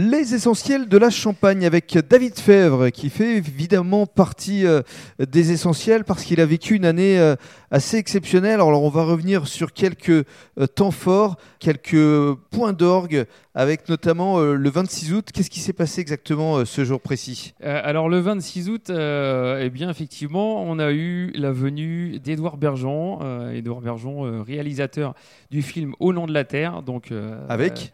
[0.00, 4.82] Les essentiels de la Champagne avec David Fèvre qui fait évidemment partie euh,
[5.18, 7.34] des essentiels parce qu'il a vécu une année euh,
[7.72, 8.60] assez exceptionnelle.
[8.60, 10.24] Alors on va revenir sur quelques euh,
[10.72, 13.26] temps forts, quelques points d'orgue
[13.56, 15.28] avec notamment le 26 août.
[15.34, 17.54] Qu'est-ce qui s'est passé exactement ce jour précis?
[17.60, 23.80] Alors le 26 août, eh bien effectivement, on a eu la venue d'Edouard Bergeon, Édouard
[23.80, 25.14] Bergeon, réalisateur
[25.50, 27.12] du film Au nom de la terre, donc
[27.48, 27.92] avec?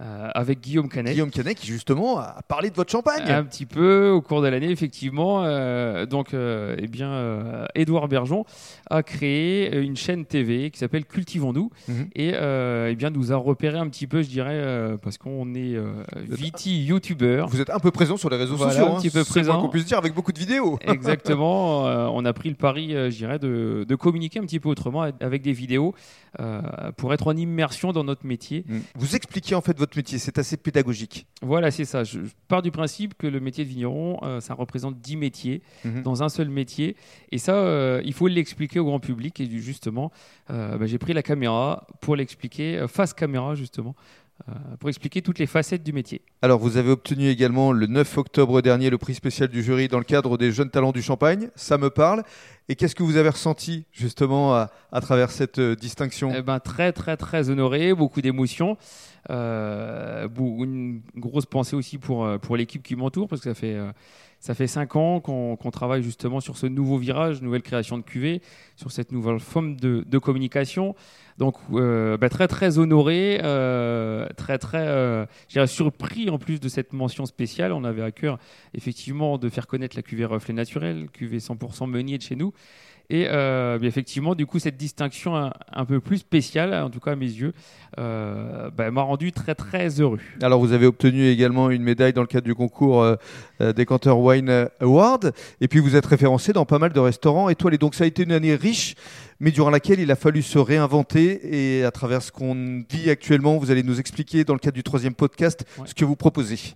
[0.00, 1.12] Euh, avec Guillaume Canet.
[1.12, 3.30] Guillaume Canet qui justement a parlé de votre champagne.
[3.30, 5.44] Un petit peu au cours de l'année, effectivement.
[5.44, 8.44] Euh, donc, euh, eh bien, Édouard Bergeon
[8.90, 12.08] a créé une chaîne TV qui s'appelle Cultivons-nous mhm.
[12.16, 15.76] et eh bien nous a repéré un petit peu, je dirais, parce qu'on est
[16.28, 17.46] viti youtubeur.
[17.48, 18.96] Vous êtes un peu présent sur les réseaux sociaux.
[18.96, 19.60] Un petit peu présent.
[19.60, 20.76] qu'on puisse dire avec beaucoup de vidéos.
[20.88, 21.84] Exactement.
[21.84, 25.42] on a pris le pari, je dirais, de, de, communiquer un petit peu autrement avec
[25.42, 25.94] des vidéos
[26.96, 28.64] pour être en immersion dans notre métier.
[28.66, 28.78] Mm.
[28.96, 31.26] Vous expliquez en fait votre métier, c'est assez pédagogique.
[31.42, 32.04] Voilà, c'est ça.
[32.04, 36.02] Je, pars du principe que le métier de vigneron, euh, ça représente 10 métiers mhm.
[36.02, 36.96] dans un seul métier.
[37.30, 39.40] Et ça, euh, il faut l'expliquer au grand public.
[39.40, 40.10] Et justement,
[40.50, 43.94] euh, bah, j'ai pris la caméra pour l'expliquer, face caméra justement,
[44.80, 46.20] pour expliquer toutes les facettes du métier.
[46.42, 49.98] Alors, vous avez obtenu également le 9 octobre dernier le prix spécial du jury dans
[49.98, 51.48] le cadre des Jeunes Talents du Champagne.
[51.54, 52.24] Ça me parle.
[52.68, 56.32] Et qu'est-ce que vous avez ressenti justement à, travers cette distinction?
[56.34, 58.76] Eh ben, Très, très, très honoré, beaucoup d'émotions.
[59.30, 63.74] Euh, une grosse pensée aussi pour, euh, pour l'équipe qui m'entoure, parce que ça fait,
[63.74, 63.90] euh,
[64.44, 68.42] ça fait cinq ans qu'on travaille justement sur ce nouveau virage, nouvelle création de QV,
[68.76, 70.94] sur cette nouvelle forme de, de communication.
[71.38, 73.38] Donc bah, très très honoré,
[74.36, 75.26] très très
[75.66, 77.72] surpris en plus de cette mention spéciale.
[77.72, 78.38] On avait à cœur
[78.74, 82.52] effectivement de faire connaître la QV reflet naturel, QV 100% meunier de chez nous.
[83.10, 87.16] Et euh, effectivement, du coup, cette distinction un, peu plus spéciale, en tout cas à
[87.16, 87.52] mes yeux,
[87.98, 90.20] euh, bah, m'a rendu très très heureux.
[90.40, 93.16] Alors, vous avez obtenu également une médaille dans le cadre du concours euh,
[93.74, 97.78] des Cantor Wine Award, et puis vous êtes référencé dans pas mal de restaurants étoilés.
[97.78, 98.94] Donc, ça a été une année riche,
[99.38, 101.78] mais durant laquelle il a fallu se réinventer.
[101.78, 104.82] Et à travers ce qu'on vit actuellement, vous allez nous expliquer dans le cadre du
[104.82, 106.72] troisième podcast ce que vous proposez.